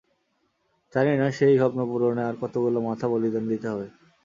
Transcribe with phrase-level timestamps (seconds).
[0.93, 3.87] জানি না, সেই স্বপ্নপূরণে আর কতোগুলো মাথা বলিদান দিতে হবে।